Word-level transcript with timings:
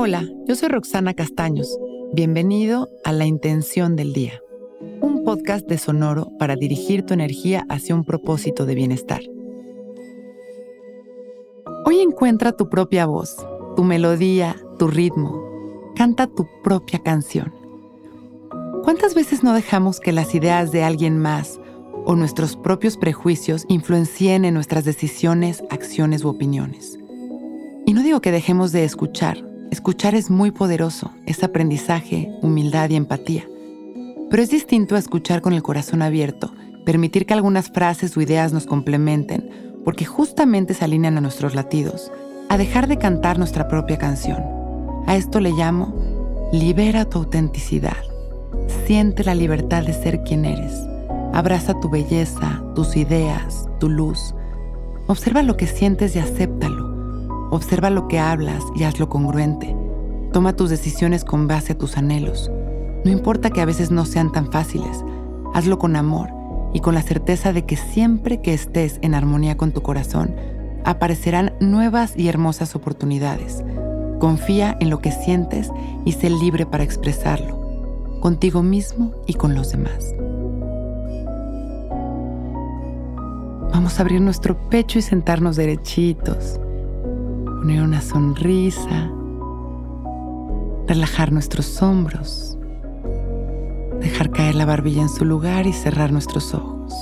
Hola, 0.00 0.24
yo 0.46 0.54
soy 0.54 0.68
Roxana 0.68 1.12
Castaños. 1.12 1.76
Bienvenido 2.12 2.88
a 3.04 3.12
La 3.12 3.26
Intención 3.26 3.96
del 3.96 4.12
Día, 4.12 4.40
un 5.00 5.24
podcast 5.24 5.66
de 5.66 5.76
Sonoro 5.76 6.30
para 6.38 6.54
dirigir 6.54 7.04
tu 7.04 7.14
energía 7.14 7.66
hacia 7.68 7.96
un 7.96 8.04
propósito 8.04 8.64
de 8.64 8.76
bienestar. 8.76 9.22
Hoy 11.84 11.98
encuentra 11.98 12.52
tu 12.52 12.68
propia 12.68 13.06
voz, 13.06 13.44
tu 13.74 13.82
melodía, 13.82 14.54
tu 14.78 14.86
ritmo. 14.86 15.42
Canta 15.96 16.28
tu 16.28 16.46
propia 16.62 17.00
canción. 17.00 17.52
¿Cuántas 18.84 19.16
veces 19.16 19.42
no 19.42 19.52
dejamos 19.52 19.98
que 19.98 20.12
las 20.12 20.32
ideas 20.32 20.70
de 20.70 20.84
alguien 20.84 21.18
más 21.18 21.58
o 22.04 22.14
nuestros 22.14 22.54
propios 22.54 22.96
prejuicios 22.96 23.64
influencien 23.66 24.44
en 24.44 24.54
nuestras 24.54 24.84
decisiones, 24.84 25.64
acciones 25.70 26.22
u 26.24 26.28
opiniones? 26.28 27.00
Y 27.84 27.94
no 27.94 28.04
digo 28.04 28.20
que 28.20 28.30
dejemos 28.30 28.70
de 28.70 28.84
escuchar. 28.84 29.47
Escuchar 29.70 30.14
es 30.14 30.30
muy 30.30 30.50
poderoso, 30.50 31.10
es 31.26 31.44
aprendizaje, 31.44 32.30
humildad 32.40 32.88
y 32.90 32.96
empatía. 32.96 33.46
Pero 34.30 34.42
es 34.42 34.50
distinto 34.50 34.96
a 34.96 34.98
escuchar 34.98 35.42
con 35.42 35.52
el 35.52 35.62
corazón 35.62 36.00
abierto, 36.00 36.52
permitir 36.86 37.26
que 37.26 37.34
algunas 37.34 37.68
frases 37.68 38.16
o 38.16 38.20
ideas 38.22 38.52
nos 38.52 38.66
complementen, 38.66 39.50
porque 39.84 40.06
justamente 40.06 40.72
se 40.72 40.84
alinean 40.84 41.18
a 41.18 41.20
nuestros 41.20 41.54
latidos, 41.54 42.10
a 42.48 42.56
dejar 42.56 42.88
de 42.88 42.96
cantar 42.96 43.38
nuestra 43.38 43.68
propia 43.68 43.98
canción. 43.98 44.42
A 45.06 45.16
esto 45.16 45.38
le 45.40 45.50
llamo 45.50 45.94
libera 46.52 47.04
tu 47.04 47.18
autenticidad. 47.18 47.96
Siente 48.86 49.22
la 49.22 49.34
libertad 49.34 49.84
de 49.84 49.92
ser 49.92 50.22
quien 50.22 50.46
eres. 50.46 50.72
Abraza 51.34 51.78
tu 51.78 51.90
belleza, 51.90 52.62
tus 52.74 52.96
ideas, 52.96 53.68
tu 53.80 53.90
luz. 53.90 54.34
Observa 55.08 55.42
lo 55.42 55.58
que 55.58 55.66
sientes 55.66 56.16
y 56.16 56.20
acéptalo. 56.20 56.87
Observa 57.50 57.90
lo 57.90 58.08
que 58.08 58.18
hablas 58.18 58.62
y 58.76 58.84
hazlo 58.84 59.08
congruente. 59.08 59.74
Toma 60.32 60.54
tus 60.54 60.68
decisiones 60.68 61.24
con 61.24 61.48
base 61.48 61.72
a 61.72 61.78
tus 61.78 61.96
anhelos. 61.96 62.50
No 63.04 63.10
importa 63.10 63.50
que 63.50 63.60
a 63.60 63.64
veces 63.64 63.90
no 63.90 64.04
sean 64.04 64.32
tan 64.32 64.52
fáciles, 64.52 65.04
hazlo 65.54 65.78
con 65.78 65.96
amor 65.96 66.28
y 66.74 66.80
con 66.80 66.94
la 66.94 67.02
certeza 67.02 67.52
de 67.52 67.64
que 67.64 67.76
siempre 67.76 68.42
que 68.42 68.52
estés 68.52 68.98
en 69.00 69.14
armonía 69.14 69.56
con 69.56 69.72
tu 69.72 69.82
corazón, 69.82 70.34
aparecerán 70.84 71.54
nuevas 71.60 72.14
y 72.16 72.28
hermosas 72.28 72.74
oportunidades. 72.74 73.64
Confía 74.18 74.76
en 74.80 74.90
lo 74.90 75.00
que 75.00 75.12
sientes 75.12 75.70
y 76.04 76.12
sé 76.12 76.28
libre 76.28 76.66
para 76.66 76.84
expresarlo, 76.84 78.18
contigo 78.20 78.62
mismo 78.62 79.12
y 79.26 79.34
con 79.34 79.54
los 79.54 79.70
demás. 79.70 80.14
Vamos 83.72 83.98
a 83.98 84.02
abrir 84.02 84.20
nuestro 84.20 84.68
pecho 84.68 84.98
y 84.98 85.02
sentarnos 85.02 85.56
derechitos, 85.56 86.60
poner 87.58 87.82
una 87.82 88.00
sonrisa, 88.00 89.10
relajar 90.86 91.32
nuestros 91.32 91.82
hombros 91.82 92.48
dejar 94.00 94.30
caer 94.30 94.54
la 94.54 94.64
barbilla 94.64 95.02
en 95.02 95.08
su 95.08 95.24
lugar 95.24 95.66
y 95.66 95.72
cerrar 95.72 96.12
nuestros 96.12 96.54
ojos. 96.54 96.94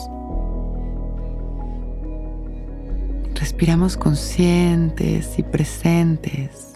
Respiramos 3.34 3.96
conscientes 3.96 5.38
y 5.38 5.42
presentes, 5.42 6.74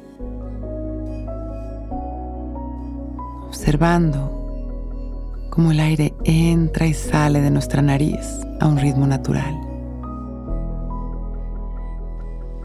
observando 3.47 4.37
cómo 5.51 5.73
el 5.73 5.81
aire 5.81 6.15
entra 6.25 6.87
y 6.87 6.95
sale 6.95 7.41
de 7.41 7.51
nuestra 7.51 7.83
nariz 7.83 8.27
a 8.61 8.69
un 8.69 8.79
ritmo 8.79 9.07
natural, 9.07 9.59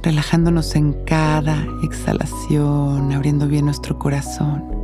relajándonos 0.05 0.75
en 0.75 0.93
cada 1.03 1.67
exhalación, 1.83 3.11
abriendo 3.11 3.47
bien 3.47 3.65
nuestro 3.65 3.99
corazón 3.99 4.75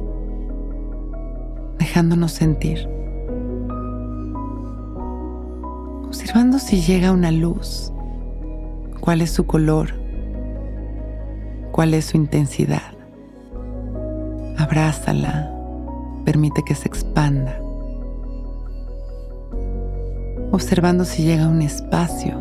dejándonos 1.82 2.32
sentir, 2.32 2.88
observando 6.06 6.60
si 6.60 6.80
llega 6.80 7.12
una 7.12 7.32
luz, 7.32 7.92
cuál 9.00 9.22
es 9.22 9.32
su 9.32 9.48
color, 9.48 9.90
cuál 11.72 11.96
es 11.96 12.06
su 12.06 12.18
intensidad. 12.18 12.94
Abrázala, 14.60 15.52
permite 16.24 16.62
que 16.64 16.76
se 16.76 16.88
expanda, 16.88 17.60
observando 20.52 21.04
si 21.04 21.24
llega 21.24 21.48
un 21.48 21.64
espacio. 21.64 22.38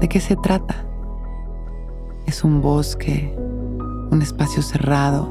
¿De 0.00 0.08
qué 0.08 0.20
se 0.20 0.36
trata? 0.36 0.84
¿Es 2.26 2.42
un 2.42 2.60
bosque, 2.60 3.32
un 4.10 4.20
espacio 4.20 4.60
cerrado 4.60 5.28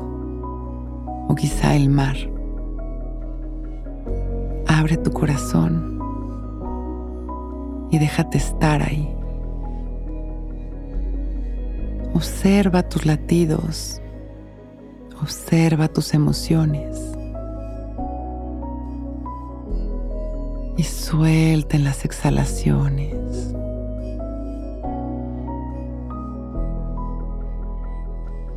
o 1.28 1.36
quizá 1.36 1.76
el 1.76 1.90
mar? 1.90 2.16
Abre 4.66 4.96
tu 4.98 5.12
corazón 5.12 6.00
y 7.92 8.00
déjate 8.00 8.38
estar 8.38 8.82
ahí. 8.82 9.14
Observa 12.14 12.82
tus 12.84 13.06
latidos, 13.06 14.02
observa 15.22 15.90
tus 15.90 16.14
emociones 16.14 16.98
y 20.78 20.84
suelta 20.84 21.76
en 21.76 21.84
las 21.84 22.06
exhalaciones. 22.06 23.55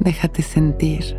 Déjate 0.00 0.42
sentir. 0.42 1.16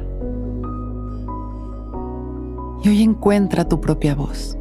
Y 2.84 2.90
hoy 2.90 3.04
encuentra 3.04 3.68
tu 3.68 3.82
propia 3.82 4.16
voz 4.16 4.60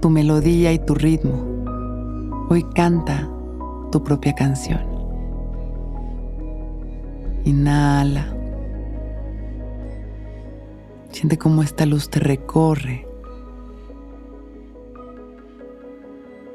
tu 0.00 0.10
melodía 0.10 0.72
y 0.72 0.78
tu 0.78 0.94
ritmo. 0.94 2.46
Hoy 2.48 2.62
canta 2.74 3.28
tu 3.90 4.02
propia 4.02 4.34
canción. 4.34 4.80
Inhala. 7.44 8.32
Siente 11.10 11.38
cómo 11.38 11.62
esta 11.62 11.86
luz 11.86 12.10
te 12.10 12.20
recorre, 12.20 13.06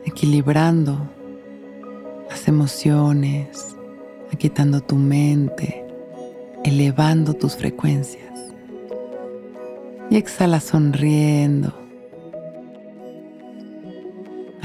equilibrando 0.05 0.97
las 2.29 2.47
emociones, 2.47 3.75
aquitando 4.31 4.81
tu 4.81 4.95
mente, 4.95 5.85
elevando 6.63 7.33
tus 7.33 7.55
frecuencias. 7.55 8.31
Y 10.09 10.17
exhala 10.17 10.59
sonriendo 10.59 11.81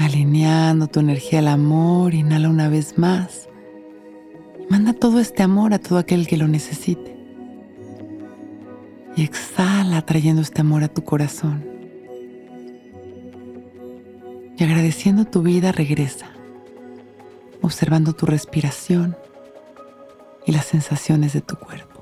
alineando 0.07 0.87
tu 0.87 0.99
energía 0.99 1.39
al 1.39 1.47
amor, 1.47 2.13
inhala 2.13 2.49
una 2.49 2.69
vez 2.69 2.97
más 2.97 3.49
y 4.59 4.71
manda 4.71 4.93
todo 4.93 5.19
este 5.19 5.43
amor 5.43 5.73
a 5.73 5.79
todo 5.79 5.99
aquel 5.99 6.27
que 6.27 6.37
lo 6.37 6.47
necesite. 6.47 7.15
Y 9.15 9.23
exhala 9.23 10.01
trayendo 10.03 10.41
este 10.41 10.61
amor 10.61 10.83
a 10.83 10.87
tu 10.87 11.03
corazón. 11.03 11.65
Y 14.57 14.63
agradeciendo 14.63 15.25
tu 15.25 15.41
vida 15.41 15.71
regresa, 15.71 16.27
observando 17.61 18.13
tu 18.13 18.25
respiración 18.25 19.17
y 20.47 20.51
las 20.51 20.65
sensaciones 20.65 21.33
de 21.33 21.41
tu 21.41 21.55
cuerpo. 21.57 21.97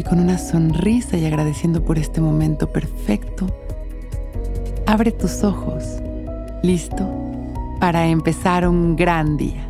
y 0.00 0.02
con 0.02 0.18
una 0.18 0.38
sonrisa 0.38 1.18
y 1.18 1.26
agradeciendo 1.26 1.84
por 1.84 1.98
este 1.98 2.22
momento 2.22 2.72
perfecto, 2.72 3.46
abre 4.86 5.12
tus 5.12 5.44
ojos, 5.44 5.84
listo 6.62 7.06
para 7.80 8.06
empezar 8.06 8.66
un 8.66 8.96
gran 8.96 9.36
día. 9.36 9.69